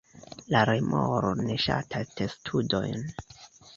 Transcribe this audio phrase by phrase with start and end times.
[0.53, 3.07] La remoro ne ŝatas testudojn.